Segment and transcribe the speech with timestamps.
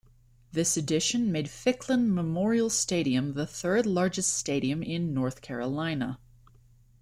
[0.51, 6.17] This addition made Ficklen Memorial Stadium the third largest stadium in North Carolina.